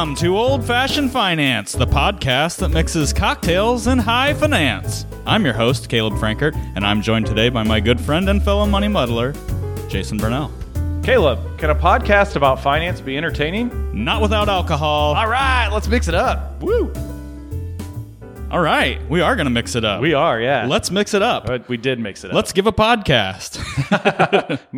[0.00, 5.04] Welcome to Old Fashioned Finance, the podcast that mixes cocktails and high finance.
[5.26, 8.64] I'm your host, Caleb Frankert, and I'm joined today by my good friend and fellow
[8.64, 9.34] money muddler,
[9.88, 10.50] Jason Burnell.
[11.02, 13.70] Caleb, can a podcast about finance be entertaining?
[13.92, 15.16] Not without alcohol.
[15.16, 16.62] All right, let's mix it up.
[16.62, 16.90] Woo!
[18.50, 20.00] All right, we are going to mix it up.
[20.00, 20.66] We are, yeah.
[20.66, 21.46] Let's mix it up.
[21.46, 22.34] but we did mix it up.
[22.34, 23.60] Let's give a podcast.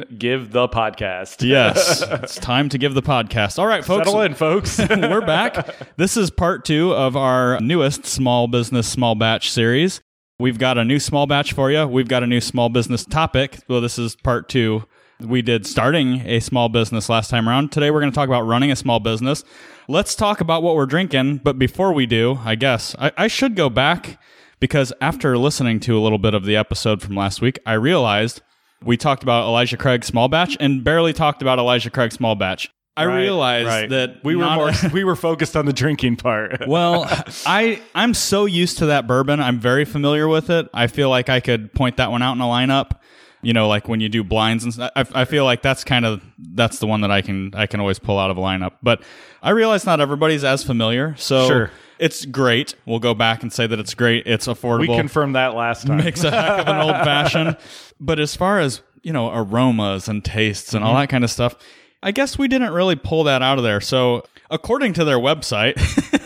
[0.19, 1.49] give the podcast.
[1.49, 3.59] yes, it's time to give the podcast.
[3.59, 4.05] All right, folks.
[4.05, 4.79] Settle in, folks.
[4.79, 5.75] We're back.
[5.97, 10.02] This is part two of our newest small business small batch series.
[10.39, 11.87] We've got a new small batch for you.
[11.87, 13.61] We've got a new small business topic.
[13.69, 14.85] Well, this is part two.
[15.25, 17.73] We did starting a small business last time around.
[17.73, 19.45] Today, we're going to talk about running a small business.
[19.89, 21.39] Let's talk about what we're drinking.
[21.39, 24.19] But before we do, I guess I, I should go back
[24.61, 28.43] because after listening to a little bit of the episode from last week, I realized
[28.85, 32.71] we talked about Elijah Craig small batch and barely talked about Elijah Craig small batch.
[32.96, 33.89] I Right, realized right.
[33.89, 36.65] that we were more we were focused on the drinking part.
[36.66, 37.07] well,
[37.46, 39.41] I I'm so used to that bourbon.
[39.41, 40.68] I'm very familiar with it.
[40.74, 42.99] I feel like I could point that one out in a lineup.
[43.43, 44.93] You know, like when you do blinds and stuff.
[44.95, 47.80] I, I feel like that's kind of that's the one that I can I can
[47.80, 48.74] always pull out of a lineup.
[48.82, 49.02] But
[49.43, 51.16] I realize not everybody's as familiar.
[51.16, 51.71] So Sure.
[51.99, 52.76] it's great.
[52.87, 54.26] We'll go back and say that it's great.
[54.26, 54.80] It's affordable.
[54.80, 55.99] we confirmed that last time.
[55.99, 57.57] makes a heck of an old fashioned.
[58.01, 61.02] But as far as, you know, aromas and tastes and all mm-hmm.
[61.02, 61.54] that kind of stuff,
[62.02, 63.80] I guess we didn't really pull that out of there.
[63.80, 65.75] So, according to their website,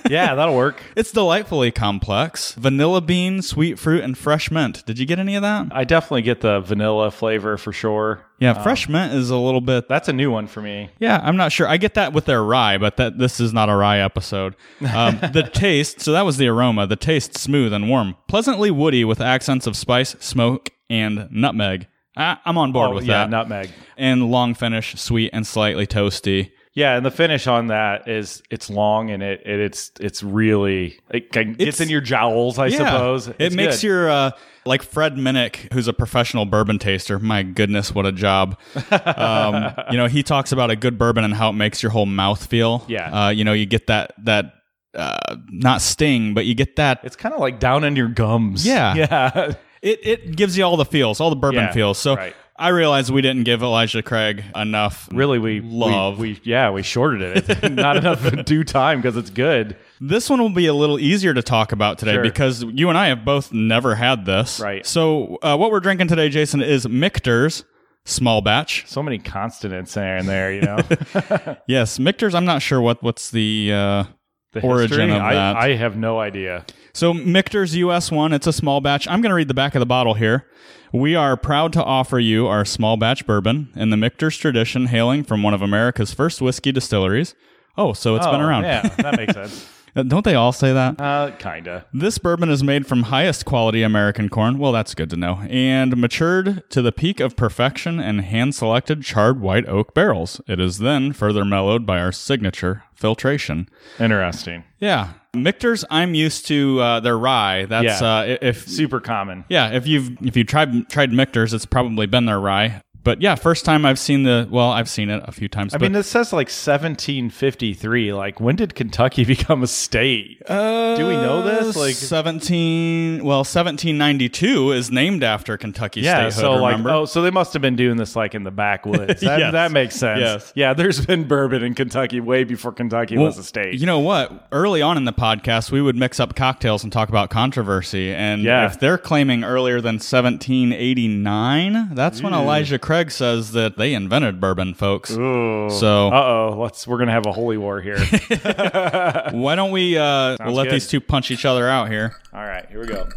[0.11, 0.83] yeah, that'll work.
[0.97, 2.53] it's delightfully complex.
[2.55, 4.85] Vanilla bean, sweet fruit, and fresh mint.
[4.87, 5.69] Did you get any of that?
[5.71, 8.23] I definitely get the vanilla flavor for sure.
[8.39, 9.89] Yeah, fresh mint is a little bit.
[9.89, 10.91] That's a new one for me.
[10.99, 11.67] Yeah, I'm not sure.
[11.67, 14.57] I get that with their rye, but that this is not a rye episode.
[14.95, 16.87] Um, the taste, so that was the aroma.
[16.87, 21.87] The taste smooth and warm, pleasantly woody with accents of spice, smoke, and nutmeg.
[22.19, 23.31] I, I'm on board Oh, with yeah, that.
[23.31, 23.71] nutmeg.
[23.97, 26.51] and long finish, sweet and slightly toasty.
[26.77, 31.01] Yeah, and the finish on that is it's long and it, it it's it's really
[31.11, 33.29] it gets It's- in your jowls, I suppose.
[33.39, 33.87] it makes good.
[33.89, 34.31] your uh,
[34.67, 37.19] like Fred Minnick, who's a professional bourbon taster.
[37.19, 38.59] My goodness, what a job!
[38.91, 42.05] um, you know, he talks about a good bourbon and how it makes your whole
[42.07, 42.85] mouth feel.
[42.89, 43.27] Yeah.
[43.27, 44.53] uh, you know, you get that that
[44.95, 47.01] uh, not sting, but you get that.
[47.05, 48.67] It's kind of like down in your gums.
[48.67, 48.95] Yeah.
[48.95, 49.53] Yeah.
[49.83, 51.99] It it gives you all the feels, all the bourbon Yeah, feels.
[51.99, 52.17] So.
[52.17, 52.35] right.
[52.59, 55.09] I realized we didn't give Elijah Craig enough.
[55.13, 56.19] really, we Love.
[56.19, 57.73] We, we yeah, we shorted it.
[57.73, 59.77] Not enough due time because it's good.
[60.01, 62.23] This one will be a little easier to talk about today Sure.
[62.23, 64.61] because you and I have both never had this.
[64.61, 64.85] Right.
[64.87, 67.65] So, uh, what we're drinking today, Jason, is Michter's
[68.05, 68.85] small batch.
[68.87, 70.53] So many consonants there and there.
[70.53, 70.79] You know,
[71.67, 72.35] Yes, Michter's.
[72.35, 74.05] I'm not sure what what's the uh,
[74.53, 75.57] the origin history, of I, that.
[75.57, 76.65] I have no idea.
[76.97, 78.33] So Michter's US one.
[78.33, 79.07] It's a small batch.
[79.09, 80.47] I'm going to read the back of the bottle here.
[80.93, 85.25] We are proud to offer you our small batch bourbon in the Michter's tradition, hailing
[85.25, 87.35] from one of America's first whiskey distilleries.
[87.77, 88.65] Oh, so it's been Oh, around.
[88.65, 89.69] Yeah, that makes sense.
[89.95, 91.01] Uh, Don't they all say that?
[91.01, 91.87] Uh, kinda.
[91.93, 94.59] This bourbon is made from highest quality American corn.
[94.59, 95.41] Well, that's good to know.
[95.51, 100.41] And matured to the peak of perfection in hand selected charred white oak barrels.
[100.47, 103.69] It is then further mellowed by our signature filtration.
[103.99, 104.65] Interesting.
[104.81, 105.15] Yeah.
[105.43, 107.67] Michter's, I'm used to uh, their rye.
[107.67, 108.17] That's Yeah.
[108.19, 109.45] uh, if Super common.
[109.49, 112.83] yeah, if you've if you tried tried Michter's, it's probably been their rye.
[113.07, 115.73] But yeah, first time I've seen the well, I've seen it a few times.
[115.75, 118.13] I mean, it says like 1753.
[118.13, 120.43] Like, when did Kentucky become a state?
[120.49, 121.77] uh, do we know this?
[121.77, 126.91] Like- 17 well, 1792 is named after Kentucky Yeah, statehood, so like, remember?
[126.91, 129.21] oh, so they must have been doing this like in the backwoods.
[129.27, 129.53] That, Yes.
[129.53, 130.19] that makes sense.
[130.21, 130.53] Yes.
[130.57, 133.79] Yeah, there's been bourbon in Kentucky way before Kentucky was a state.
[133.79, 134.49] You know what?
[134.51, 138.13] Early on in the podcast, we would mix up cocktails and talk about controversy.
[138.13, 138.67] And Yeah.
[138.67, 144.75] if they're claiming earlier than 1789, that's when Elijah Craig says that they invented bourbon,
[144.75, 145.11] folks.
[145.13, 145.69] Ooh.
[145.71, 147.99] So Uh oh, let's we're gonna have a holy war here.
[149.33, 150.73] why don't we uh, we'll let good.
[150.75, 152.17] these two punch each other out here?
[152.33, 153.09] All right, here we go.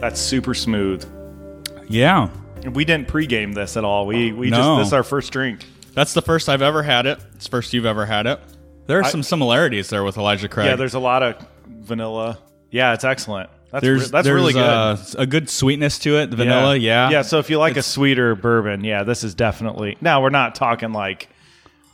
[0.00, 1.04] That's super smooth.
[1.88, 2.28] Yeah.
[2.72, 4.06] We didn't pregame this at all.
[4.06, 4.56] We we No.
[4.56, 5.64] just this is our first drink.
[5.94, 7.18] That's the first I've ever had it.
[7.34, 8.40] It's the first you've ever had it.
[8.86, 10.66] There are I- some similarities there with Elijah Craig.
[10.66, 12.38] Yeah, there's a lot of vanilla.
[12.70, 13.50] Yeah, it's excellent.
[13.70, 14.62] That's there's re- that's there's, really good.
[14.62, 16.30] uh, a good sweetness to it.
[16.30, 17.10] The vanilla, yeah.
[17.10, 19.96] Yeah, so if you like a sweeter bourbon, yeah, this is definitely.
[20.00, 21.28] Now, we're not talking like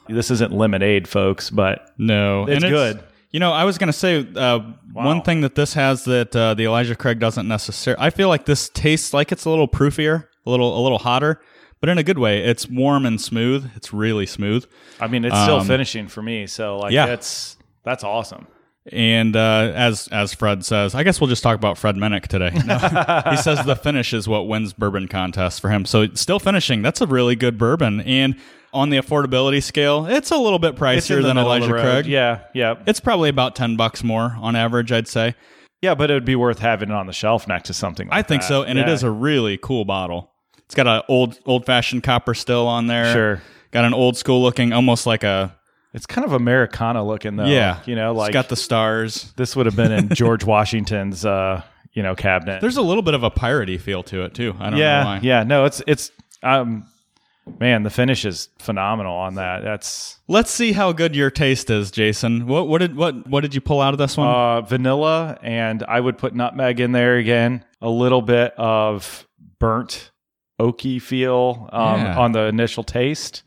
[0.08, 3.02] this isn't lemonade, folks, but No, It's good.
[3.30, 4.60] You know, I was going to say uh,
[4.92, 8.00] one thing that this has that uh, the Elijah Craig doesn't necessarily.
[8.00, 11.40] I feel like this tastes like it's a little proofier, a little a little hotter,
[11.80, 12.44] but in a good way.
[12.44, 13.68] It's warm and smooth.
[13.74, 14.64] It's really smooth.
[15.00, 16.46] I mean, it's still Um, finishing for me.
[16.46, 17.06] So like yeah.
[17.06, 18.46] that's that's awesome.
[18.92, 22.50] And uh, as as Fred says, I guess we'll just talk about Fred Minnick today.
[22.66, 22.76] No.
[23.30, 25.84] he says the finish is what wins bourbon contests for him.
[25.86, 26.82] So still finishing.
[26.82, 28.00] That's a really good bourbon.
[28.02, 28.36] And
[28.74, 31.82] on the affordability scale, it's a little bit pricier than middle of the Elijah.
[31.88, 32.06] Craig.
[32.06, 35.34] Yeah, yeah, It's probably about 10 bucks more on average, I'd say.
[35.80, 35.94] yeah.
[35.94, 38.08] But it would be worth having it on the shelf next to something.
[38.08, 38.48] Like I think that.
[38.48, 38.92] so, and it Yeah.
[38.92, 40.32] is a really cool bottle.
[40.66, 43.12] It's got an old old fashioned copper still on there.
[43.12, 43.42] Sure.
[43.70, 45.56] Got an old school looking, almost like a
[45.94, 47.46] It's kind of Americana looking though.
[47.46, 47.78] yeah.
[47.86, 49.32] you know, like it's got the stars.
[49.36, 51.62] this would have been in George Washington's, uh,
[51.92, 52.60] you know, cabinet.
[52.60, 54.54] There's a little bit of a piratey feel to it too.
[54.58, 55.20] I don't know yeah, why.
[55.22, 55.44] yeah.
[55.44, 56.10] No, it's it's
[56.42, 56.86] um,
[57.60, 59.62] man, the finish is phenomenal on that.
[59.62, 62.46] That's Let's see how good your taste is, Jason.
[62.48, 64.26] What what did what what did you pull out of this one?
[64.28, 67.64] uh, vanilla, and I would put nutmeg in there again.
[67.80, 69.26] A little bit of
[69.60, 70.10] burnt
[70.60, 72.18] oaky feel um, Yeah.
[72.18, 73.42] on the initial taste.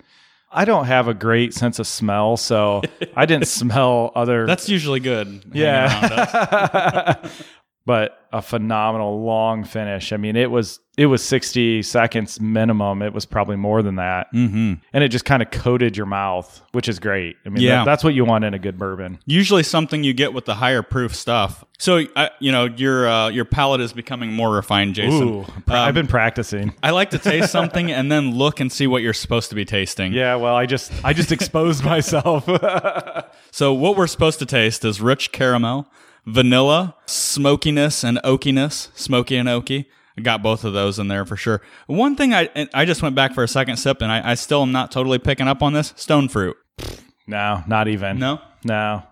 [0.51, 2.81] I don't have a great sense of smell, so
[3.15, 4.45] I didn't smell other.
[4.45, 5.27] That's usually good.
[5.53, 6.33] hanging around us.
[6.33, 7.29] yeah,
[7.85, 10.13] but a phenomenal long finish.
[10.13, 13.01] I mean, it was it was sixty seconds minimum.
[13.03, 16.61] It was probably more than that, hmm and it just kind of coated your mouth,
[16.71, 17.37] which is great.
[17.45, 17.77] I mean, Yeah.
[17.77, 19.19] that- that's what you want in a good bourbon.
[19.25, 21.63] Usually something you get with the higher proof stuff.
[21.79, 25.27] So I, you know your uh, your palate is becoming more refined, Jason.
[25.29, 26.73] Ooh, I've been practicing.
[26.81, 29.63] I like to taste something and then look and see what you're supposed to be
[29.65, 30.11] tasting.
[30.13, 32.47] Yeah, well, I just I just exposed myself.
[33.51, 35.87] So what we're supposed to taste is rich caramel,
[36.27, 39.85] vanilla, smokiness and oakiness, smoky and oaky.
[40.17, 41.61] I got both of those in there for sure.
[41.85, 44.63] One thing I I just went back for a second sip and I, I still
[44.63, 46.55] am not totally picking up on this stone fruit.
[47.27, 48.17] no, not even.
[48.19, 49.03] No, no.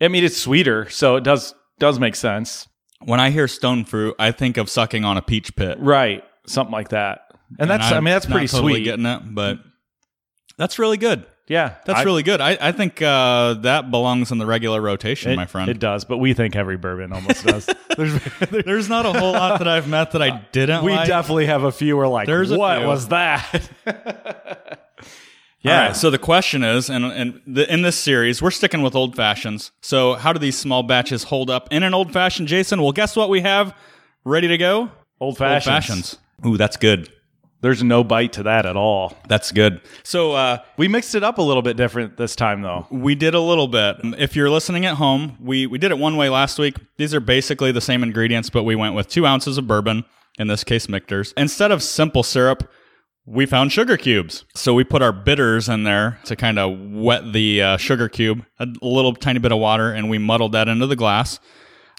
[0.00, 2.68] I mean, it's sweeter, so it does does make sense.
[3.04, 5.78] when I hear stone fruit, I think of sucking on a peach pit.
[5.80, 7.20] Right, something like that.
[7.58, 8.84] And that's I I'm mean that's pretty totally sweet.
[8.84, 9.58] Getting it, but
[10.58, 11.26] that's really good.
[11.48, 12.40] Yeah, That's I- really good.
[12.40, 15.68] I, I think uh, that belongs in the regular rotation, it, my friend.
[15.68, 17.68] It does, but we think every bourbon almost does.
[17.96, 18.18] There's,
[18.64, 21.08] There's not a whole lot that I've met that I didn't we like.
[21.08, 21.96] definitely have a few.
[21.96, 23.68] We're like, There's what was that?
[25.64, 28.96] All right, so the question is, and, and the, in this series, we're sticking with
[28.96, 29.70] old fashions.
[29.80, 32.82] So, how do these small batches hold up in an old fashioned, Jason?
[32.82, 33.72] Well, guess what we have
[34.24, 34.80] ready to go?
[34.80, 34.90] old
[35.20, 35.64] Old fashions.
[35.66, 36.18] fashions.
[36.44, 37.12] Ooh, that's good.
[37.62, 39.16] There's no bite to that at all.
[39.28, 39.80] That's good.
[40.02, 42.86] So, uh, We mixed it up a little bit different this time, though.
[42.90, 43.96] we did a little bit.
[44.18, 46.76] If you're listening at home, we, we did it one way last week.
[46.98, 50.04] These are basically the same ingredients, but we went with two ounces of bourbon,
[50.38, 51.32] in this case, Michter's.
[51.36, 52.68] Instead of simple syrup,
[53.26, 54.44] we found sugar cubes.
[54.56, 58.44] So we put our bitters in there to kind of wet the uh, sugar cube,
[58.58, 61.38] a little tiny bit of water, and we muddled that into the glass.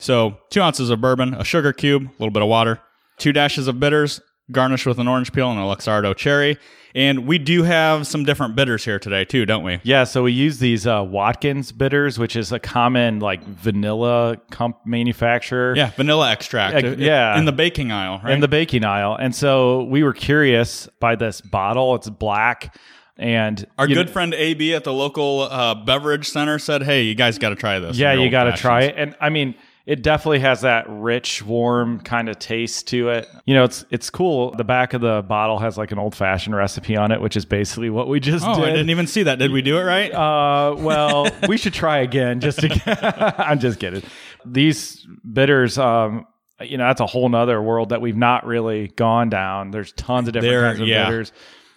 [0.01, 2.81] So two ounces of bourbon, a sugar cube, a little bit of water,
[3.17, 4.19] two dashes of bitters,
[4.51, 6.57] garnished with an orange peel and a Luxardo cherry.
[6.95, 9.79] And we do have some different bitters here today, too, don't we?
[9.81, 14.77] Yeah, so we use these uh, Watkins bitters, which is a common like vanilla comp
[14.85, 15.75] manufacturer.
[15.75, 16.83] Yeah, vanilla extract.
[16.83, 17.39] Yeah, yeah.
[17.39, 18.33] In the baking aisle, right?
[18.33, 19.15] in the baking aisle.
[19.15, 21.95] And so we were curious by this bottle.
[21.95, 22.75] It's black.
[23.17, 27.37] And Our good friend AB at the local uh, beverage center said, "Hey, you guys
[27.37, 28.95] got to try this." Yeah, you got to try it.
[28.97, 29.53] And I mean,
[29.85, 33.27] it definitely has that rich, warm kind of taste to it.
[33.45, 34.51] You know, it's it's cool.
[34.51, 37.43] The back of the bottle has like an old fashioned recipe on it, which is
[37.45, 38.63] basically what we just Oh, did.
[38.63, 39.39] I didn't even see that.
[39.39, 40.11] Did we do it right?
[40.13, 42.39] Uh, well, we should try again.
[42.39, 44.03] Just to, I'm just kidding.
[44.45, 46.27] These bitters, um,
[46.61, 49.71] you know, that's a whole nother world that we've not really gone down.
[49.71, 51.05] There's tons of different There- kinds of yeah.
[51.09, 51.31] bitters,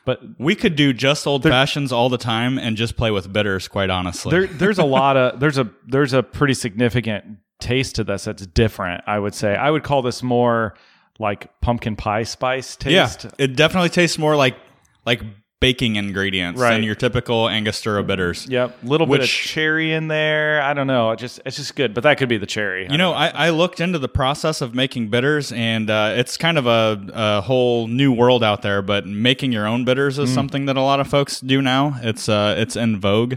[0.05, 3.67] but we could do just old fashions all the time and just play with bitters.
[3.67, 7.25] Quite honestly, there, there's a lot of there's a there's a pretty significant
[7.61, 9.03] taste to this that's different.
[9.07, 10.75] I would say I would call this more
[11.19, 13.25] like pumpkin pie spice taste.
[13.25, 14.57] yeah, it definitely tastes more like
[15.07, 15.23] like
[15.59, 16.73] baking ingredients Right.
[16.75, 18.47] than your typical Angostura bitters.
[18.51, 20.61] Yep, little bit of Which- cherry in there.
[20.61, 21.13] I don't know.
[21.13, 22.87] It just it's just good, but that could be the cherry.
[22.91, 26.59] You know, I, I looked into the process of making bitters, and uh, it's kind
[26.59, 28.83] of a, a whole new world out there.
[28.83, 30.25] But making your own bitters Mm.
[30.25, 31.99] is something that a lot of folks do now.
[32.03, 33.37] It's uh, it's in vogue.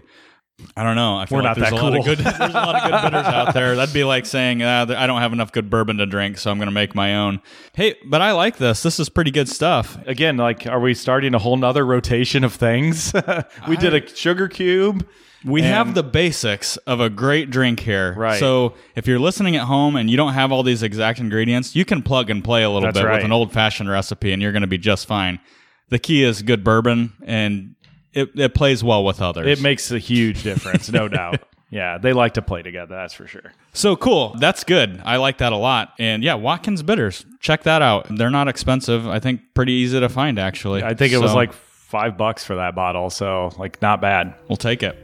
[0.76, 1.18] I don't know.
[1.18, 2.16] I feel We're like not there's that a lot of cool.
[2.16, 2.26] good.
[2.26, 3.76] There's a lot of good bitters out there.
[3.76, 6.58] That'd be like saying uh, I don't have enough good bourbon to drink, so I'm
[6.58, 7.42] going to make my own.
[7.74, 8.84] Hey, but I like this.
[8.84, 9.98] This is pretty good stuff.
[10.06, 13.14] again, like, are we starting a whole nother rotation of things?
[13.68, 15.08] we did a sugar cube.
[15.46, 18.14] We have the basics of a great drink here.
[18.14, 18.40] Right.
[18.40, 21.86] So if you're listening at home and you don't have all these exact ingredients, you
[21.86, 23.16] can plug and play a little That's bit right.
[23.16, 25.40] with an old fashioned recipe and you're going to be just fine.
[25.88, 27.76] The key is good bourbon and
[28.14, 29.46] it, it plays well with others.
[29.48, 31.42] It makes a huge difference, no doubt.
[31.72, 32.96] Yeah, they like to play together.
[32.96, 33.54] That's for sure.
[33.74, 34.36] so cool.
[34.40, 35.02] That's good.
[35.06, 35.94] I like that a lot.
[36.00, 37.26] And yeah, Watkins Bitters.
[37.40, 38.08] Check that out.
[38.10, 39.08] They're not expensive.
[39.08, 40.82] I think pretty easy to find actually.
[40.84, 44.34] I think it was like five bucks for that bottle, so like not bad.
[44.48, 44.98] we'll take it.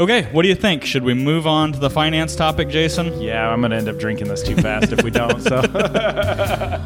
[0.00, 0.84] Okay, what do you think?
[0.84, 3.20] Should we move on to the finance topic, Jason?
[3.20, 5.40] Yeah, I'm gonna end up drinking this too fast if we don't.
[5.42, 5.60] So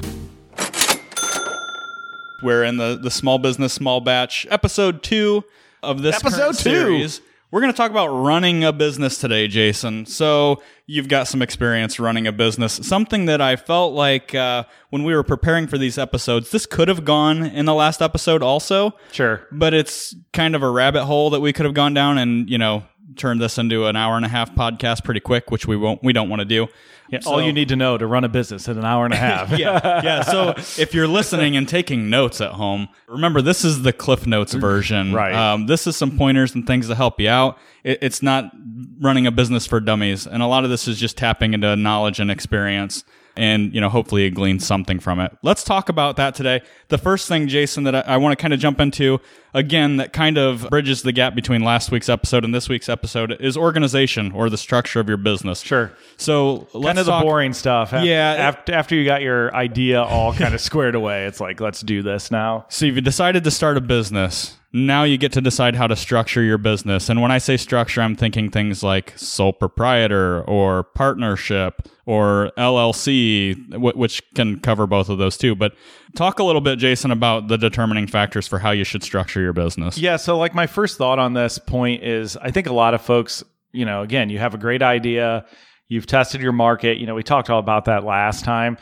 [2.43, 5.45] We're in the, the small business, small batch episode two.
[5.83, 6.55] of this Episode two.
[6.71, 7.21] series.
[7.51, 10.07] We're going to talk about running a business today, Jason.
[10.07, 12.73] So you've got some experience running a business.
[12.83, 16.89] Something that I felt like uh, when we were preparing for these episodes, this could
[16.89, 19.47] have gone in the last episode also, Sure.
[19.53, 22.57] but it's kind of a rabbit hole that we could have gone down and you
[22.57, 22.85] know
[23.17, 26.03] turned this into an hour and a half podcast pretty quick, which we won't.
[26.03, 26.69] We don't want to do.
[27.09, 29.17] Yeah, all you need to know to run a business in an hour and a
[29.29, 29.51] half.
[29.59, 30.23] yeah, yeah.
[30.23, 30.51] So
[30.81, 35.13] if you're listening and taking notes at home, remember this is the Cliff Notes version.
[35.13, 35.35] Right.
[35.35, 37.59] Um, this is some pointers and things to help you out.
[37.85, 38.51] It, it's not
[38.99, 42.19] running a business for dummies, and a lot of this is just tapping into knowledge
[42.19, 43.05] and experience.
[43.37, 45.37] And you know, hopefully, you glean something from it.
[45.43, 46.63] Let's talk about that today.
[46.89, 49.21] The first thing, Jason, that I, I want to kind of jump into
[49.55, 53.33] again, that kind of bridges the gap between last week's episode and this week's episode,
[53.41, 55.61] is organization or the structure of your business.
[55.61, 55.93] Sure.
[56.17, 57.93] So let's Kind of the boring stuff.
[57.93, 58.35] Yeah.
[58.39, 62.03] After, after you got your idea all kind of squared away, it's like, let's do
[62.03, 62.67] this now.
[62.69, 64.57] So you've decided to start a business.
[64.75, 67.11] Now you get to decide how to structure your business.
[67.11, 73.55] And when I say structure, I'm thinking things like sole proprietor or partnership or LLC,
[73.75, 75.55] wh- which can cover both of those too.
[75.55, 75.75] But
[76.17, 79.53] talk a little bit, Jason, about the determining factors for how you should structure your
[79.53, 79.99] business.
[79.99, 80.17] Yeah.
[80.17, 83.45] So, like, my first thought on this point is I think a lot of folks,
[83.73, 85.45] you know, again, you have a great idea,
[85.89, 86.97] you've tested your market.
[86.97, 88.79] You know, we talked all about that last time.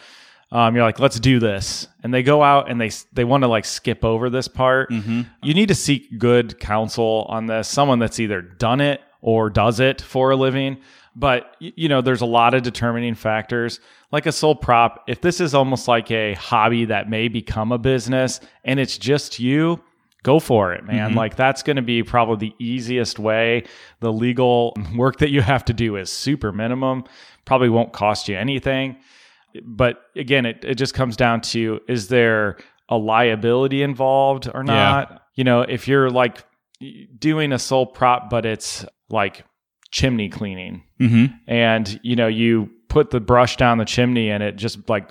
[0.53, 3.49] Um, you're like, let's do this, and they go out and they they want to
[3.49, 4.91] like skip over this part.
[5.43, 9.79] You need to seek good counsel on this, someone that's either done it or does
[9.79, 10.79] it for a living.
[11.15, 13.79] But you know, there's a lot of determining factors.
[14.13, 17.79] Like a sole prop, if this is almost like a hobby that may become a
[17.79, 19.81] business and it's just you,
[20.25, 21.15] go for it, man.
[21.15, 23.65] Like that's going to be probably the easiest way.
[24.01, 27.05] The legal work that you have to do is super minimum,
[27.45, 28.97] probably won't cost you anything.
[29.65, 32.57] But again, it, it just comes down to is there
[32.89, 35.23] a liability involved or not?
[35.35, 36.45] You know, if you're like
[37.19, 39.45] doing a sole prop, but it's like
[39.91, 41.27] chimney cleaning Mm-hmm.
[41.49, 45.11] and you know you put the brush down the chimney and it just like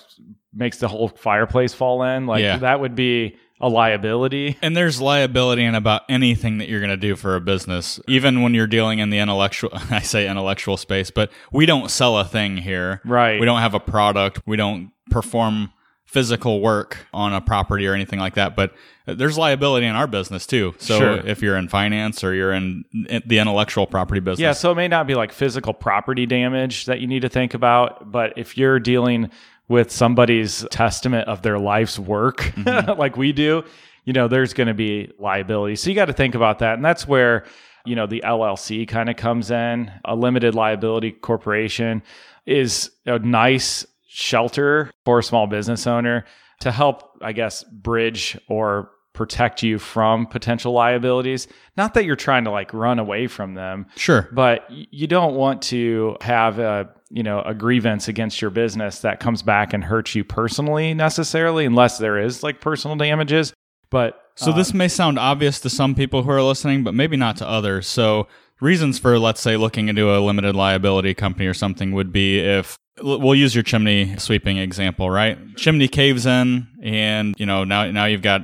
[0.53, 2.57] makes the whole fireplace fall in like Yeah.
[2.57, 6.97] that would be a liability And there's liability in about anything that you're going to
[6.97, 11.11] do for a business, even when you're dealing in the intellectual, I say intellectual space,
[11.11, 13.01] but we don't sell a thing here.
[13.05, 13.39] Right.
[13.39, 14.41] We don't have a product.
[14.45, 15.71] We don't perform
[16.05, 18.55] physical work on a property or anything like that.
[18.55, 18.73] But
[19.05, 20.73] there's liability in our business too.
[20.79, 21.11] So Sure.
[21.27, 22.83] if you're in finance or you're in
[23.27, 24.39] the intellectual property business.
[24.39, 27.53] yeah so it may not be like physical property damage that you need to think
[27.53, 29.29] about but if you're dealing
[29.69, 32.99] with somebody's testament of their life's work Mm-hmm.
[32.99, 33.63] like we do
[34.09, 35.75] you know there's going to be liability.
[35.75, 36.73] So you got to think about that.
[36.73, 37.45] And that's where
[37.85, 39.91] you know the llc kind of comes in.
[40.03, 42.01] A limited liability corporation
[42.47, 46.25] is a nice shelter for a small business owner
[46.61, 51.45] to help i guess bridge or protect you from potential liabilities
[51.75, 54.29] not that you're trying to like run away from them Sure.
[54.31, 59.19] but you don't want to have a you know a grievance against your business that
[59.19, 63.53] comes back and hurts you personally necessarily unless there is like personal damages
[63.89, 67.17] but So uh, this may sound obvious to some people who are listening, but maybe
[67.17, 67.87] not to others.
[67.87, 68.27] So
[68.61, 72.77] reasons for let's say looking into a limited liability company or something would be if
[73.01, 75.37] we'll use your chimney sweeping example, right?
[75.57, 78.41] Chimney caves in and you know now now you've got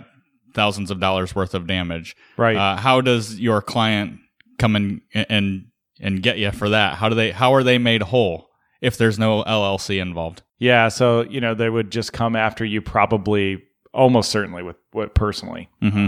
[0.55, 2.15] thousands of dollars worth of damage.
[2.37, 2.55] Right.
[2.55, 4.19] Uh, how does your client
[4.57, 5.67] come in and
[6.01, 6.95] and get you for that?
[6.95, 8.49] How do they how are they made whole
[8.81, 10.41] if there's no LLC involved?
[10.57, 13.61] yeah so you know they would just come after you probably
[13.93, 16.07] almost certainly with what personally hmm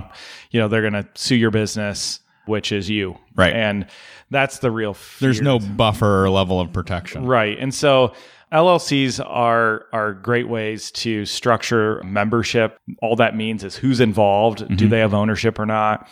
[0.52, 3.52] you know they're going to sue your business which is you Right.
[3.54, 3.88] and
[4.32, 7.26] that's the real There's no buffer or level of protection.
[7.26, 7.58] Right.
[7.60, 8.14] And so
[8.52, 12.78] LLCs are are great ways to structure membership.
[13.02, 14.90] All that means is who's involved, do Mhm.
[14.90, 16.10] they have ownership or not?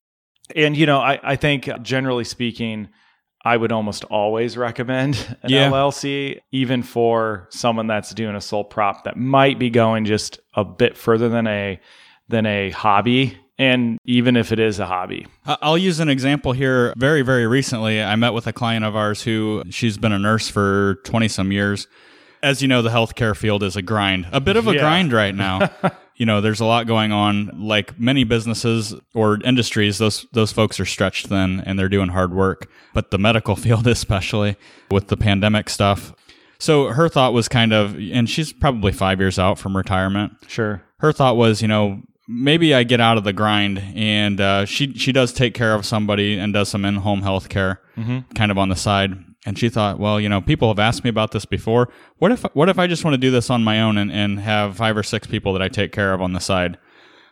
[0.55, 2.89] And you know, I, I think generally speaking,
[3.43, 5.69] I would almost always recommend an Yeah.
[5.69, 10.65] LLC, even for someone that's doing a sole prop that might be going just a
[10.65, 11.79] bit further than a
[12.27, 13.37] than a hobby.
[13.57, 15.27] And even if it is a hobby.
[15.45, 16.93] I'll use an example here.
[16.97, 20.49] Very, very recently, I met with a client of ours who she's been a nurse
[20.49, 21.87] for 20 some years.
[22.45, 24.81] As you know, the healthcare field is a grind, a bit of a Yeah.
[24.81, 25.69] grind right now.
[26.15, 27.51] you know, there's a lot going on.
[27.55, 32.33] Like many businesses or industries, those those folks are stretched thin and they're doing hard
[32.33, 32.69] work.
[32.93, 34.55] But the medical field, especially
[34.91, 36.13] with the pandemic stuff.
[36.59, 40.81] So her thought was kind of, and she's probably five years out from retirement Sure.
[40.99, 44.93] her thought was, you know, maybe I get out of the grind, and uh, she
[44.93, 47.81] she does take care of somebody and does some in home health care,
[48.35, 49.17] kind of on the side.
[49.45, 51.89] And she thought, well, you know, people have asked me about this before.
[52.17, 54.39] What if what if I just want to do this on my own and, and
[54.39, 56.77] have five or six people that I take care of on the side?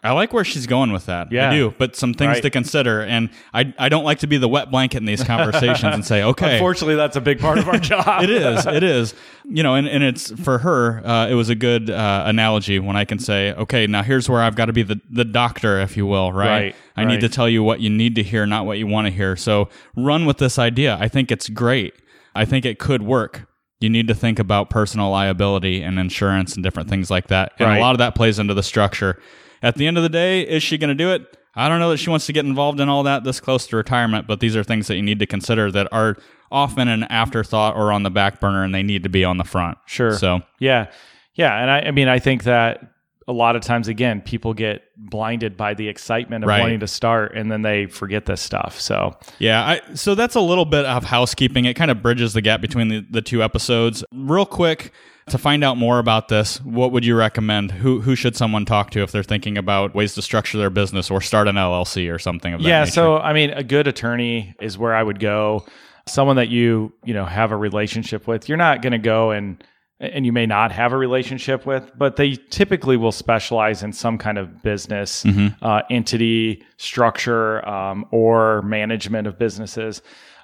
[0.05, 1.31] I like where she's going with that.
[1.31, 1.49] Yeah.
[1.49, 2.41] I do, but some things Right.
[2.43, 3.03] to consider.
[3.03, 6.21] And I, I don't like to be the wet blanket in these conversations and say,
[6.31, 8.21] okay, Unfortunately, that's a big part of our job.
[8.21, 8.65] it is.
[8.65, 9.15] It is.
[9.45, 12.97] You know, and, and it's for her, uh, it was a good uh, analogy when
[12.97, 15.95] I can say, okay, now here's where I've got to be the, the doctor, if
[15.95, 16.47] you will, right?
[16.49, 19.07] Right, I need to tell you what you need to hear, not what you want
[19.07, 19.37] to hear.
[19.37, 20.97] So run with this idea.
[20.99, 21.93] I think it's great.
[22.35, 23.47] I think it could work.
[23.79, 27.51] You need to think about personal liability and insurance and different things like that.
[27.59, 27.77] And Right.
[27.77, 29.19] a lot of that plays into the structure.
[29.61, 31.21] At the end of the day, is she going to do it?
[31.55, 33.75] I don't know that she wants to get involved in all that this close to
[33.77, 36.15] retirement, but these are things that you need to consider that are
[36.51, 39.43] often an afterthought or on the back burner and they need to be on the
[39.43, 39.77] front.
[39.85, 40.13] Sure.
[40.13, 40.87] So, Yeah.
[41.35, 41.59] Yeah.
[41.61, 42.92] And I, I mean, I think that
[43.27, 46.59] a lot of times, again, people get blinded by the excitement of Right.
[46.59, 48.79] wanting to start and then they forget this stuff.
[48.79, 51.65] So, yeah, I, so that's a little bit of housekeeping.
[51.65, 54.03] It kind of bridges the gap between the, the two episodes.
[54.11, 54.91] Real quick,
[55.29, 57.71] to find out more about this, what would you recommend?
[57.71, 61.09] Who who should someone talk to if they're thinking about ways to structure their business
[61.09, 62.79] or start an LLC or something of that yeah.
[62.81, 62.91] nature?
[62.91, 65.65] So, I mean, a good attorney is where I would go.
[66.05, 68.49] Someone that you, you know, have a relationship with.
[68.49, 69.63] You're not going to go and,
[70.03, 74.17] and you may not have a relationship with, but they typically will specialize in some
[74.17, 75.63] kind of business Mm-hmm.
[75.65, 80.01] uh, entity structure um, or management of businesses.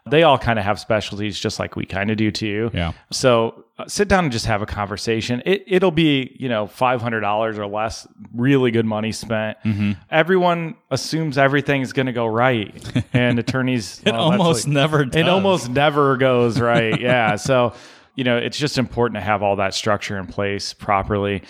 [0.09, 2.71] They all kind of have specialties, just like we kind of do too.
[2.73, 2.93] Yeah.
[3.11, 5.43] So uh, sit down and just have a conversation.
[5.45, 8.07] It, it'll be you know five hundred dollars or less.
[8.33, 9.57] Really good money spent.
[9.65, 9.91] Mm-hmm.
[10.09, 12.73] Everyone assumes everything's going to go right,
[13.13, 15.15] and attorneys it well, almost like- never does.
[15.19, 16.99] it almost never goes right.
[17.09, 17.35] yeah.
[17.35, 17.73] So,
[18.19, 21.41] you know, it's just important to have all that structure in place properly.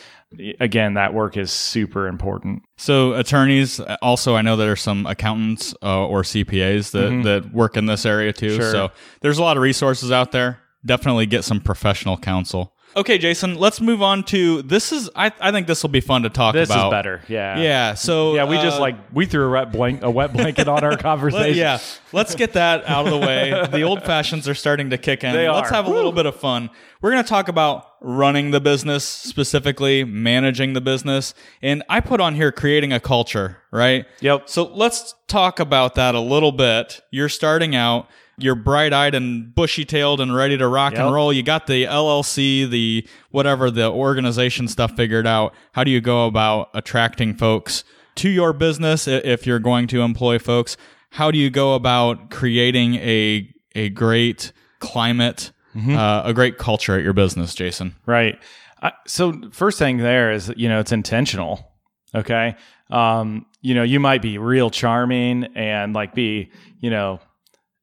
[0.60, 2.62] Again, that work is super important.
[2.78, 7.76] So attorneys, also I know there are some accountants uh, or CPAs that, that work
[7.76, 8.50] in this area too.
[8.50, 8.62] Mm-hmm.
[8.62, 8.72] Sure.
[8.72, 10.60] So there's a lot of resources out there.
[10.86, 12.76] Definitely get some professional counsel.
[12.96, 16.24] Okay, Jason, let's move on to this is I, I think this will be fun
[16.24, 16.76] to talk This about.
[16.76, 17.22] This is better.
[17.28, 17.60] Yeah.
[17.60, 17.94] Yeah.
[17.94, 20.84] So Yeah, we just uh, like we threw a wet blank a wet blanket on
[20.84, 21.58] our conversation.
[21.58, 21.80] yeah,
[22.12, 23.68] let's get that out of the way.
[23.72, 25.34] The old fashions are starting to kick in.
[25.34, 25.56] They are.
[25.56, 26.70] let's have a little bit of fun.
[27.02, 31.34] We're going to talk about running the business, specifically managing the business.
[31.62, 34.06] And I put on here creating a culture, right?
[34.22, 34.50] Yep.
[34.50, 37.02] So let's talk about that a little bit.
[37.12, 41.32] You're starting out, you're bright eyed and bushy tailed and ready to rock and roll.
[41.32, 45.54] You got the LLC, the whatever, the organization stuff figured out.
[45.74, 47.84] How do you go about attracting folks
[48.16, 50.78] to your business if you're going to employ folks?
[51.12, 57.04] How do you go about creating a, a great climate, uh, a great culture at
[57.04, 57.96] your business, Jason?
[58.06, 58.38] Right.
[58.82, 61.74] I, so first thing there is you know it's intentional.
[62.16, 62.56] Okay.
[62.90, 67.20] Um, you know you might be real charming and like be you know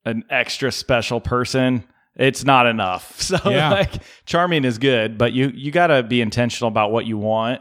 [0.06, 1.84] an extra special person.
[2.14, 3.20] It's not enough.
[3.20, 3.70] So Yeah.
[3.70, 3.92] like
[4.24, 7.60] charming is good, but you you got to be intentional about what you want.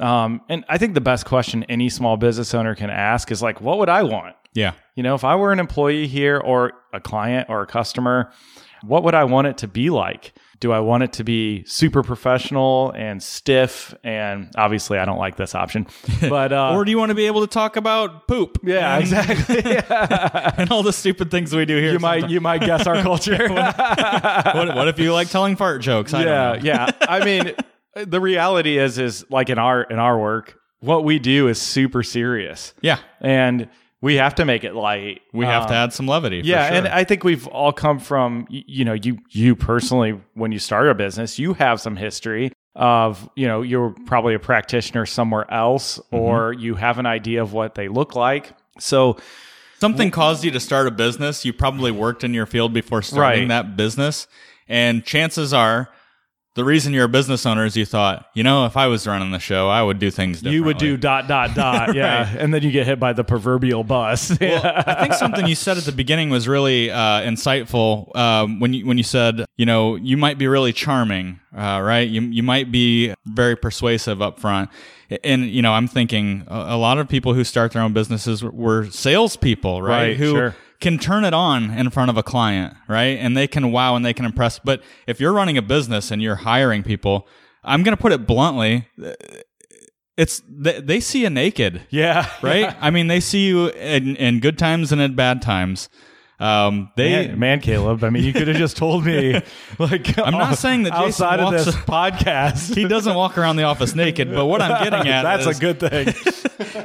[0.00, 3.60] Um, and I think the best question any small business owner can ask is like,
[3.60, 4.34] what would I want?
[4.54, 4.72] Yeah.
[4.96, 8.32] You know, if I were an employee here or a client or a customer,
[8.82, 10.32] what would I want it to be like?
[10.62, 13.92] Do I want it to be super professional and stiff?
[14.04, 15.88] And obviously, I don't like this option.
[16.20, 18.58] But uh, Or do you want to be able to talk about poop?
[18.62, 19.64] yeah, and, exactly.
[20.62, 21.92] and all the stupid things we do here.
[21.92, 23.48] you might you might guess our culture.
[23.52, 26.14] what, what if you like telling fart jokes?
[26.14, 26.70] I yeah, don't know.
[26.70, 26.90] yeah.
[27.00, 27.54] I mean,
[27.94, 32.04] the reality is is like in our in our work, what we do is super
[32.04, 32.98] serious, Yeah.
[33.20, 33.68] and
[34.02, 35.22] we have to make it light.
[35.32, 36.42] We have to Um, add some levity.
[36.42, 36.76] for Yeah, sure.
[36.78, 40.88] and I think we've all come from you know you you personally when you start
[40.88, 45.98] a business, you have some history of you know you're probably a practitioner somewhere else,
[45.98, 46.16] Mm-hmm.
[46.16, 48.52] or you have an idea of what they look like.
[48.78, 49.16] So
[49.78, 51.44] something caused you to start a business.
[51.44, 53.48] You probably worked in your field before starting Right.
[53.48, 54.26] that business.
[54.68, 55.88] And chances are
[56.54, 59.30] the reason you're a business owner is you thought, you know, if I was running
[59.30, 60.56] the show, I would do things differently.
[60.56, 63.84] you would do dot dot dot, yeah, and then you get hit by the proverbial
[63.84, 64.38] bus.
[64.38, 68.74] Well, I think something you said at the beginning was really uh, insightful um, when
[68.74, 72.06] you when you said, you know, you might be really charming, uh, right?
[72.08, 74.68] You you might be very persuasive up front,
[75.24, 78.44] and you know, I'm thinking a, a lot of people who start their own businesses
[78.44, 80.08] were salespeople, right?
[80.08, 80.56] Right, who sure.
[80.82, 83.16] Can turn it on in front of a client, right?
[83.18, 84.58] And they can wow and they can impress.
[84.58, 87.26] But if you're running a business and you're hiring people,
[87.64, 88.88] I'm going to put it bluntly.
[90.18, 92.76] It's they, they see you naked yeah, right?
[92.80, 95.88] I mean, they see you in, in good times and in bad times.
[96.42, 98.02] Um, they Man, man, Caleb.
[98.02, 99.40] I mean, you could have just told me.
[99.78, 102.74] Like, I'm not saying that Jason outside of this podcast.
[102.74, 105.60] he doesn't walk around the office naked, but what I'm getting at That's is, a
[105.60, 106.14] good thing.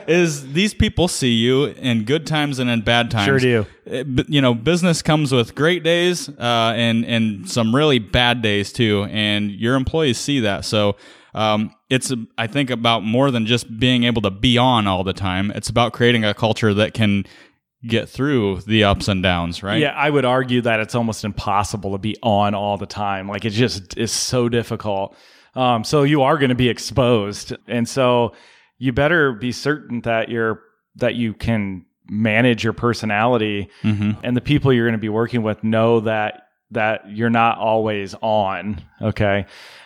[0.07, 3.25] is these people see you in good times and in bad times.
[3.25, 3.65] Sure do.
[3.91, 8.71] Uh, You know, business comes with great days uh, and and some really bad days
[8.71, 10.65] too, and your employees see that.
[10.65, 10.95] So
[11.33, 15.13] um, it's I think about more than just being able to be on all the
[15.13, 15.51] time.
[15.51, 17.25] It's about creating a culture that can
[17.85, 19.61] get through the ups and downs.
[19.63, 19.79] Right?
[19.81, 23.27] Yeah, I would argue that it's almost impossible to be on all the time.
[23.27, 25.15] Like it just is so difficult.
[25.55, 28.33] Um, so you are going to be exposed, and so
[28.77, 30.61] you better be certain that you're
[30.97, 34.17] that you can manage your personality, Mhm.
[34.23, 38.13] and the people you're going to be working with know that that you're not always
[38.21, 38.81] on.
[39.01, 39.45] Okay,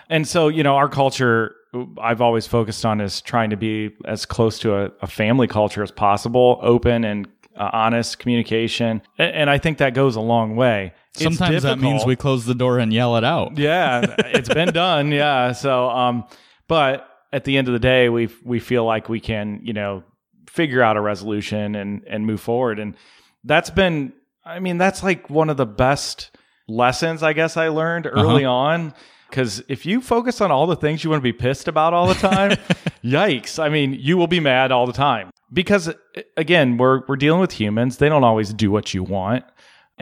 [0.10, 1.56] and so you know our culture.
[2.02, 5.82] I've always focused on is trying to be as close to a, a family culture
[5.84, 10.56] as possible, open and uh, honest communication, A- and, I think that goes a long
[10.56, 10.94] way.
[11.14, 13.58] It's Sometimes that means we close the door and yell it out.
[13.58, 15.12] Yeah, it's been done.
[15.12, 15.52] Yeah.
[15.52, 16.26] So, um,
[16.68, 20.04] but at the end of the day, we we feel like we can, you know,
[20.48, 22.80] figure out a resolution and and move forward.
[22.80, 22.96] And
[23.44, 24.14] that's been,
[24.46, 26.32] I mean, that's like one of the best
[26.68, 28.94] lessons I guess I learned early on.
[29.30, 32.08] Because if you focus on all the things you want to be pissed about all
[32.08, 32.58] the time,
[33.04, 33.62] yikes!
[33.62, 35.32] I mean, you will be mad all the time.
[35.54, 35.94] Because
[36.38, 39.44] again, we're we're dealing with humans; they don't always do what you want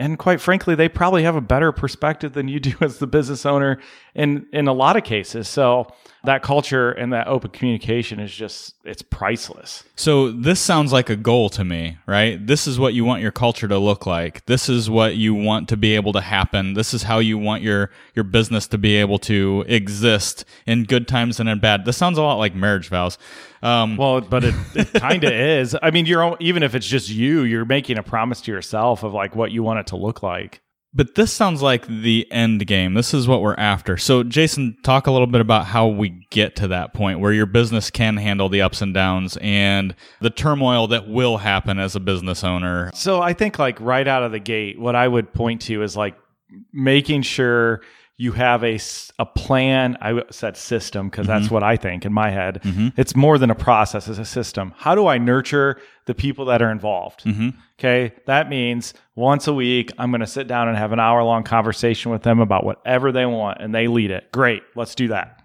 [0.00, 3.46] and quite frankly they probably have a better perspective than you do as the business
[3.46, 3.78] owner
[4.14, 5.86] in in a lot of cases so
[6.24, 11.16] that culture and that open communication is just it's priceless So this sounds like a
[11.16, 12.44] goal to me, right?
[12.44, 14.44] This is what you want your culture to look like.
[14.46, 16.74] This is what you want to be able to happen.
[16.74, 21.06] This is how you want your your business to be able to exist in good
[21.08, 21.84] times and in bad.
[21.84, 23.18] This sounds a lot like marriage vows.
[23.62, 27.10] Um, well but it, it kind of is i mean you're even if it's just
[27.10, 30.22] you you're making a promise to yourself of like what you want it to look
[30.22, 32.94] like but this sounds like the end game.
[32.94, 33.96] This is what we're after.
[33.96, 37.46] So, Jason, talk a little bit about how we get to that point where your
[37.46, 42.00] business can handle the ups and downs and the turmoil that will happen as a
[42.00, 42.90] business owner.
[42.94, 45.96] So I think like right out of the gate, what I would point to is
[45.96, 46.16] like
[46.72, 47.82] making sure
[48.20, 48.78] you have a,
[49.18, 49.96] a plan.
[50.02, 51.54] I said system because that's mm-hmm.
[51.54, 52.60] what I think in my head.
[52.62, 52.88] Mm-hmm.
[53.00, 54.74] It's more than a process, it's a system.
[54.76, 57.24] How do I nurture the people that are involved?
[57.24, 57.48] Mm-hmm.
[57.78, 58.14] Okay.
[58.26, 61.44] That means once a week, I'm going to sit down and have an hour long
[61.44, 64.30] conversation with them about whatever they want and they lead it.
[64.32, 64.64] Great.
[64.76, 65.39] Let's do that.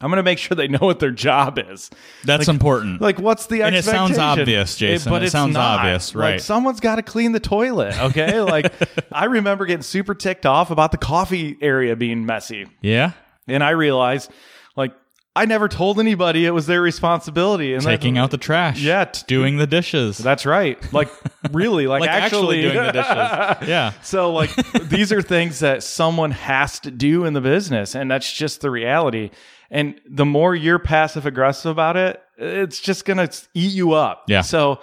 [0.00, 1.88] I'm going to make sure they know what their job is.
[2.24, 3.00] That's important.
[3.00, 5.10] Like, what's the And it sounds obvious, Jason.
[5.10, 5.78] but It sounds not.
[5.80, 6.40] obvious, Like, right.
[6.40, 7.98] someone's got to clean the toilet.
[7.98, 8.40] Okay.
[8.40, 8.72] like,
[9.12, 13.12] I remember getting super ticked off about the coffee area being messy, yeah?
[13.48, 14.30] and I realized,
[14.76, 14.92] like,
[15.36, 17.74] I never told anybody it was their responsibility.
[17.74, 18.80] And that- Taking out the trash.
[18.80, 20.16] Yeah, t- Doing the dishes.
[20.18, 20.78] That's right.
[20.92, 21.08] Like,
[21.52, 23.68] really, like, like actually, actually, doing the dishes.
[23.68, 23.92] Yeah.
[24.02, 24.54] So, like,
[24.88, 28.70] these are things that someone has to do in the business, and that's just the
[28.70, 29.30] reality.
[29.74, 34.22] And the more you're passive aggressive about it, it's just going to eat you up.
[34.28, 34.42] Yeah.
[34.42, 34.78] So,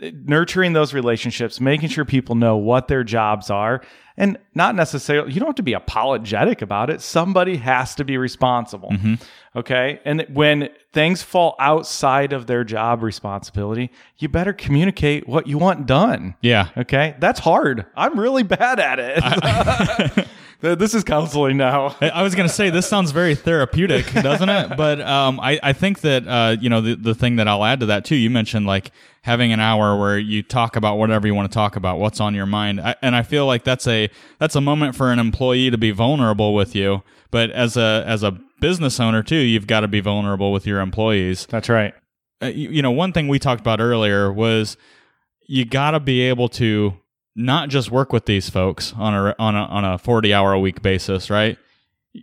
[0.00, 3.82] nurturing those relationships, making sure people know what their jobs are,
[4.16, 7.00] and not necessarily, you don't have to be apologetic about it.
[7.00, 8.90] Somebody has to be responsible.
[8.90, 9.14] Mm-hmm.
[9.56, 10.00] Okay.
[10.04, 15.86] And when things fall outside of their job responsibility, you better communicate what you want
[15.86, 16.34] done.
[16.40, 16.70] Yeah.
[16.76, 17.86] Okay, that's hard.
[17.94, 20.26] I'm really bad at it.
[20.62, 21.96] this is counseling now.
[22.00, 24.72] I- was going to say this sounds very therapeutic, doesn't it?
[24.76, 27.80] But um, I, I think that uh, you know the the thing that I'll add
[27.80, 28.16] to that too.
[28.16, 28.90] You mentioned like
[29.22, 32.34] having an hour where you talk about whatever you want to talk about, what's on
[32.34, 35.70] your mind, I, and I feel like that's a that's a moment for an employee
[35.70, 37.02] to be vulnerable with you.
[37.30, 40.80] But as a as a business owner too, you've got to be vulnerable with your
[40.80, 41.46] employees.
[41.46, 41.94] That's right.
[42.42, 44.76] uh, you, you know, one thing we talked about earlier was
[45.46, 46.94] you got to be able to
[47.34, 50.60] not just work with these folks on a on a on a 40 hour a
[50.60, 51.56] week basis, right?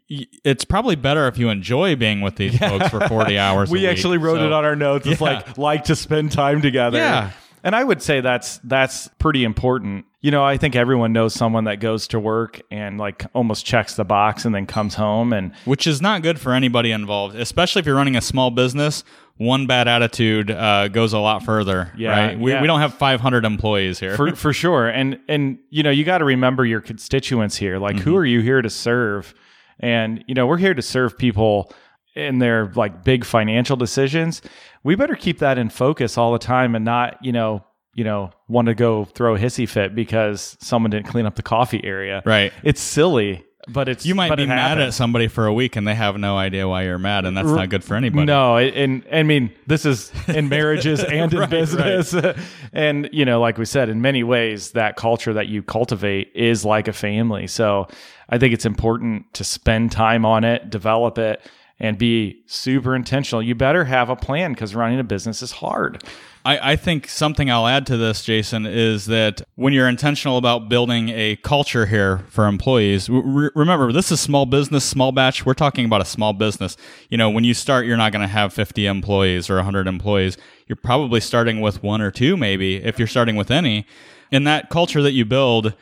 [0.08, 3.70] It's probably better if you enjoy being with these folks for 40 hours.
[3.70, 3.90] a We week.
[3.90, 5.08] actually wrote So- it on our notes.
[5.08, 5.28] It's Yeah.
[5.28, 6.98] like like to spend time together.
[7.00, 7.32] Yeah.
[7.64, 10.06] And I would say that's that's pretty important.
[10.22, 13.96] You know, I think everyone knows someone that goes to work and like almost checks
[13.96, 17.80] the box and then comes home and which is not good for anybody involved, especially
[17.80, 19.04] if you're running a small business.
[19.40, 22.38] One bad attitude uh, goes a lot further, Yeah, right?
[22.40, 22.60] We, yeah.
[22.62, 24.16] we don't have 500 employees here.
[24.18, 24.88] for for sure.
[24.90, 27.78] And and you know, you got to remember your constituents here.
[27.80, 29.34] Like, who are you here to serve?
[29.80, 31.72] And you know, we're here to serve people
[32.16, 34.42] in their like big financial decisions.
[34.84, 38.32] We better keep that in focus all the time, and not you know you know
[38.50, 42.22] want to go throw a hissy fit because someone didn't clean up the coffee area.
[42.26, 42.52] right.
[42.64, 43.46] It's silly.
[43.72, 46.38] But it's You might be mad at somebody for a week and they have no
[46.38, 48.26] idea why you're mad, and that's not good for anybody.
[48.26, 52.14] No, and I mean this is in marriages and in Right, business,
[52.74, 56.66] and you know, like we said, in many ways, that culture that you cultivate is
[56.66, 57.48] like a family.
[57.48, 57.88] So
[58.30, 61.42] I think it's important to spend time on it, develop it,
[61.80, 63.42] and be super intentional.
[63.42, 66.04] You better have a plan because running a business is hard.
[66.50, 70.68] I, I think something I'll add to this, Jason, is that when you're intentional about
[70.68, 75.46] building a culture here for employees, re- remember this is small business, small batch.
[75.46, 76.76] We're talking about a small business.
[77.10, 80.38] You know, when you start, you're not going to have 50 employees or 100 employees.
[80.66, 83.86] You're probably starting with one or two, maybe, if you're starting with any.
[84.32, 85.76] And that culture that you build,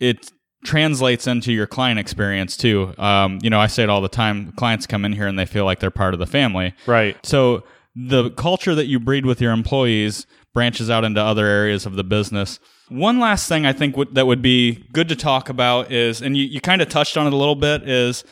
[0.00, 0.32] it
[0.64, 2.94] translates into your client experience too.
[2.96, 4.52] Um, you know, I say it all the time.
[4.52, 6.72] Clients come in here and they feel like they're part of the family.
[6.86, 7.18] Right.
[7.26, 11.96] So the culture that you breed with your employees branches out into other areas of
[11.96, 12.58] the business.
[12.88, 16.36] One last thing I think would, that would be good to talk about is, and
[16.36, 18.24] you, you kind of touched on it a little bit, is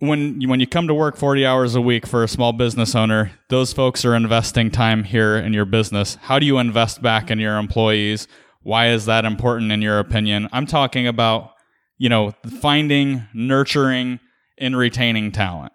[0.00, 2.94] when you, when you come to work 40 hours a week for a small business
[2.94, 6.16] owner, those folks are investing time here in your business.
[6.22, 8.28] How do you invest back in your employees?
[8.62, 10.48] Why is that important in your opinion?
[10.52, 11.52] I'm talking about,
[11.96, 14.20] you know, finding, nurturing,
[14.56, 15.72] and retaining talent.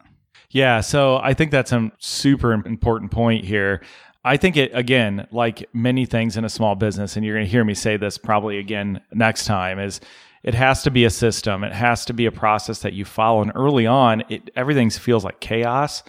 [0.53, 3.81] Yeah, so I think that's a super important point here.
[4.23, 7.51] I think it again, like many things in a small business, and you're going to
[7.51, 9.99] hear me say this probably again next time, is
[10.43, 11.63] it has to be a system.
[11.63, 13.41] It has to be a process that you follow.
[13.41, 16.03] And early on, it everything feels like chaos.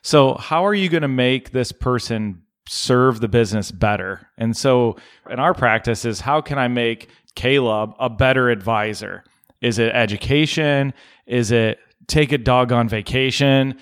[0.00, 4.26] So how are you going to make this person serve the business better?
[4.38, 4.96] And so
[5.28, 9.22] in our practice is how can I make Caleb a better advisor?
[9.60, 10.94] Is it education?
[11.26, 13.78] Is it take a dog on vacation?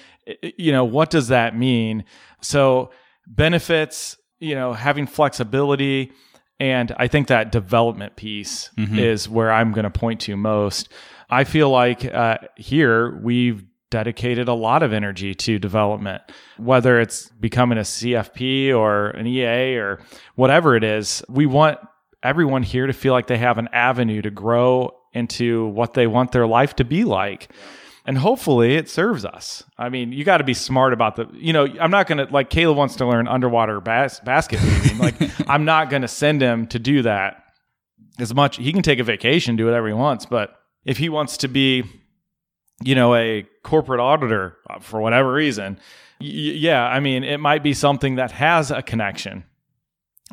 [0.56, 2.04] You know, what does that mean?
[2.40, 2.90] So
[3.26, 6.12] benefits, you know, having flexibility.
[6.58, 10.88] And I think that development piece is where I'm going to point to most.
[11.30, 16.22] I feel like uh, here we've dedicated a lot of energy to development,
[16.58, 20.00] whether it's becoming a CFP or an EA or
[20.36, 21.24] whatever it is.
[21.28, 21.78] We want
[22.22, 26.32] everyone here to feel like they have an avenue to grow into what they want
[26.32, 27.50] their life to be like.
[28.10, 29.62] And hopefully it serves us.
[29.78, 32.24] I mean, you got to be smart about the, you know, I'm not going to,
[32.32, 34.98] like, Caleb wants to learn underwater bas- basket weaving.
[34.98, 35.14] like,
[35.48, 37.44] I'm not going to send him to do that
[38.18, 38.56] as much.
[38.56, 40.26] He can take a vacation, do whatever he wants.
[40.26, 41.84] But if he wants to be,
[42.82, 45.78] you know, a corporate auditor uh, for whatever reason,
[46.20, 49.44] y- yeah, I mean, it might be something that has a connection.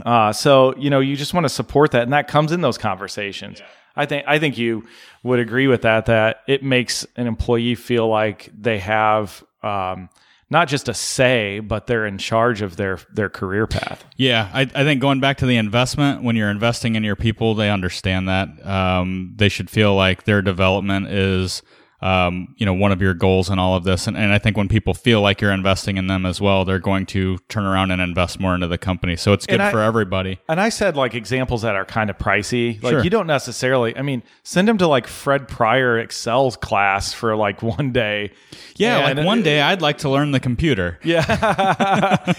[0.03, 2.79] Uh, so you know, you just want to support that, and that comes in those
[2.79, 3.61] conversations.
[3.97, 4.85] I think I think you
[5.23, 6.05] would agree with that.
[6.05, 10.09] That it makes an employee feel like they have um,
[10.49, 14.05] not just a say, but they're in charge of their their career path.
[14.15, 17.55] Yeah, I, I think going back to the investment, when you're investing in your people,
[17.55, 18.65] they understand that.
[18.65, 21.61] Um, they should feel like their development is,
[22.01, 24.05] um, you know, one of your goals in all of this.
[24.05, 26.77] And, and I think when people feel like you're investing in them as well, they're
[26.77, 29.15] going to turn around and invest more into the company.
[29.15, 30.39] So it's good I- for everybody.
[30.47, 32.81] And I said like examples that are kind of pricey.
[32.83, 33.03] Like Sure.
[33.03, 33.97] you don't necessarily.
[33.97, 38.31] I mean, send them to like Fred Pryor Excel's class for like one day.
[38.75, 40.99] Yeah, And- like one day I'd like to learn the computer.
[41.03, 41.23] Yeah,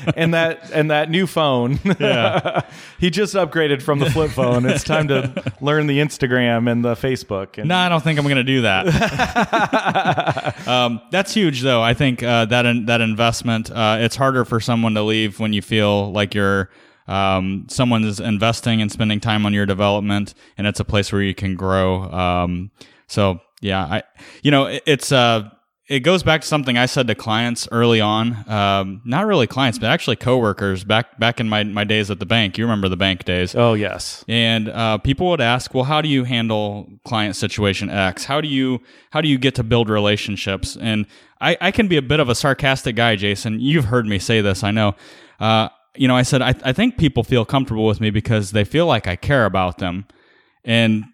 [0.16, 1.81] and that and that new phone.
[1.99, 2.61] Yeah.
[3.01, 4.66] he just upgraded from the flip phone.
[4.66, 7.59] It's time to learn the Instagram and the Facebook.
[7.59, 9.48] And No, I don't think I'm going to do that.
[10.67, 11.83] um, that's huge, though.
[11.83, 13.71] I think uh, that in, that investment.
[13.71, 16.71] Uh, it's harder for someone to leave when you feel like you're
[17.09, 21.23] um, someone is investing and spending time on your development, and it's a place where
[21.23, 22.03] you can grow.
[22.05, 22.71] Um,
[23.07, 24.03] so yeah, I
[24.43, 25.51] you know it, it's uh
[25.88, 28.48] it goes back to something I said to clients early on.
[28.48, 32.27] Um, not really clients, but actually coworkers back back in my my days at the
[32.27, 32.59] bank.
[32.59, 33.55] You remember the bank days?
[33.55, 38.24] oh yes, and uh, people would ask, "Well, how do you handle client situation X?
[38.27, 41.07] How do you how do you get to build relationships?" And
[41.40, 43.61] I, I can be a bit of a sarcastic guy, Jason.
[43.61, 44.94] You've heard me say this, I know.
[45.40, 48.64] Uh, you know, I said I, I think people feel comfortable with me because they
[48.64, 50.07] feel like I care about them,
[50.64, 51.05] and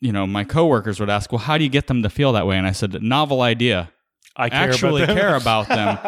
[0.00, 2.46] you know, my coworkers would ask, "Well, how do you get them to feel that
[2.46, 3.90] way?" And I said, "Novel idea."
[4.36, 5.98] I care Actually about care about them.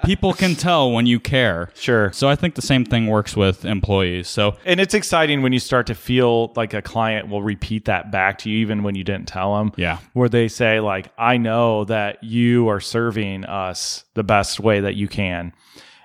[0.04, 1.70] People can tell when you care.
[1.74, 2.10] Sure.
[2.12, 4.26] So I think the same thing works with employees.
[4.28, 8.10] So And it's exciting when you start to feel like a client will repeat that
[8.10, 9.72] back to you, even when you didn't tell them.
[9.76, 14.80] yeah, Where they say, like, I know that you are serving us the best way
[14.80, 15.52] that you can.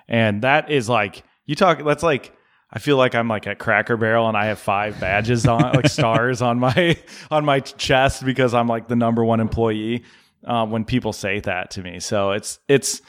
[0.06, 2.32] And that is like, you talk, that's like,
[2.72, 5.88] I feel like I'm like at Cracker Barrel and I have five badges on, like
[5.90, 6.96] stars on my
[7.30, 10.04] on my chest because I'm like the number one employee.
[10.44, 13.00] Uh, when people say that to me, so it's it's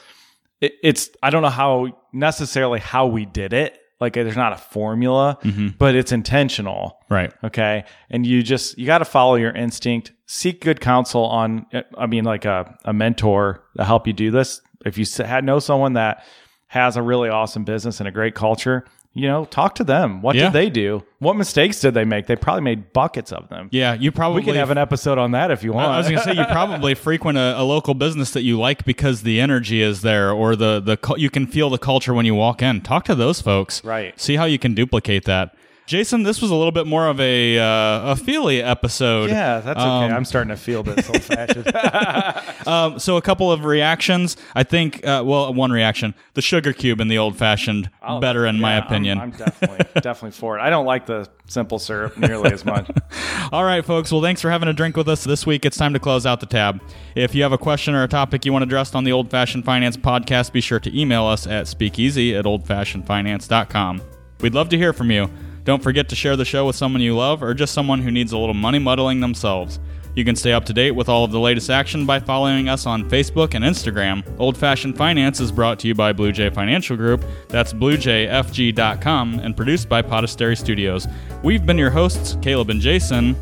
[0.60, 3.78] it, it's I don't know how necessarily how we did it.
[4.00, 5.38] like there's not a formula,
[5.78, 6.98] but it's intentional.
[7.08, 7.32] Right.
[7.42, 7.84] Okay.
[8.10, 11.66] And you just, you got to follow your instinct, seek good counsel on,
[11.96, 14.60] I mean, like a, a mentor to help you do this.
[14.84, 16.24] If you had know someone that
[16.66, 20.20] has a really awesome business and a great culture, you know, talk to them.
[20.22, 20.44] What Yeah.
[20.44, 21.04] did they do?
[21.20, 22.26] What mistakes did they make?
[22.26, 23.68] They probably made buckets of them.
[23.70, 25.88] Yeah, you probably We can have an episode on that if you want.
[25.90, 28.84] I was going to say you probably frequent a, a local business that you like
[28.84, 32.34] because the energy is there, or the the you can feel the culture when you
[32.34, 32.80] walk in.
[32.80, 34.18] Talk to those folks, Right.
[34.20, 35.54] See how you can duplicate that.
[35.86, 39.28] Jason, this was a little bit more of a uh, a feely episode.
[39.30, 39.86] yeah, that's okay.
[40.06, 41.70] Um, I'm starting to feel this old fashioned.
[42.66, 44.38] Um, so a couple of reactions.
[44.54, 47.90] I think, uh, well, one reaction: the sugar cube and the old fashioned,
[48.22, 49.18] better in my Yeah, I'm- opinion.
[49.18, 50.62] I'm, definitely definitely for it.
[50.62, 52.90] I don't like the simple syrup nearly as much.
[53.52, 54.10] All right, folks.
[54.10, 55.66] Well, thanks for having a drink with us this week.
[55.66, 56.80] It's time to close out the tab.
[57.14, 59.66] If you have a question or a topic you want addressed on the Old Fashioned
[59.66, 64.00] Finance podcast, be sure to email us at speakeasy at oldfashionedfinance.com.
[64.40, 65.28] We'd love to hear from you.
[65.64, 68.32] Don't forget to share the show with someone you love or just someone who needs
[68.32, 69.80] a little money muddling themselves.
[70.14, 72.86] You can stay up to date with all of the latest action by following us
[72.86, 74.22] on Facebook and Instagram.
[74.38, 77.24] Old Fashioned Finance is brought to you by Blue Jay Financial Group.
[77.48, 81.08] That's bluejayfg.com and produced by Podastery Studios.
[81.42, 83.34] We've been your hosts, Caleb and Jason.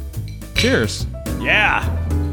[0.54, 1.06] Cheers.
[1.40, 2.31] Yeah.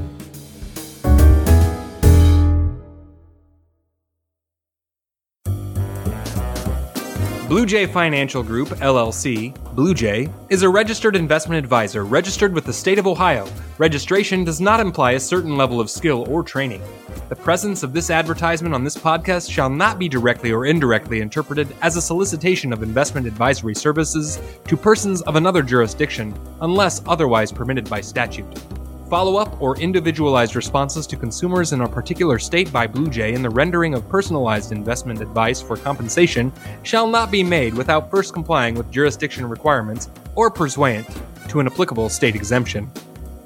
[7.50, 12.72] Blue Jay Financial Group, LLC, Blue Jay, is a registered investment advisor registered with the
[12.72, 13.48] state of Ohio.
[13.80, 16.80] Registration does not imply a certain level of skill or training.
[17.28, 21.76] The presence of this advertisement on this podcast shall not be directly or indirectly interpreted
[21.82, 27.90] as a solicitation of investment advisory services to persons of another jurisdiction unless otherwise permitted
[27.90, 28.46] by statute.
[29.10, 33.42] Follow up or individualized responses to consumers in a particular state by Blue Jay in
[33.42, 38.76] the rendering of personalized investment advice for compensation shall not be made without first complying
[38.76, 41.08] with jurisdiction requirements or pursuant
[41.48, 42.88] to an applicable state exemption.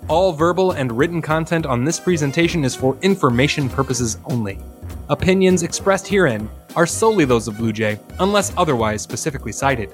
[0.09, 4.59] All verbal and written content on this presentation is for information purposes only.
[5.07, 9.93] Opinions expressed herein are solely those of Blue Jay, unless otherwise specifically cited.